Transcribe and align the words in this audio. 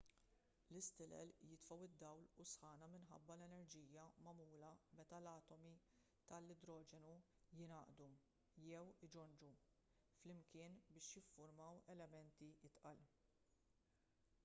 l-istilel 0.75 1.33
jitfgħu 1.47 1.87
d-dawl 1.89 2.23
u 2.43 2.43
s-sħana 2.45 2.85
minħabba 2.93 3.33
l-enerġija 3.35 4.05
magħmula 4.27 4.71
meta 4.99 5.19
l-atomi 5.21 5.73
tal-idroġenu 6.31 7.11
jingħaqdu 7.59 8.07
jew 8.69 8.81
iġonġu 9.09 9.51
flimkien 10.23 10.79
biex 10.97 11.11
jiffurmaw 11.19 11.85
elementi 11.97 12.49
itqal 12.71 13.05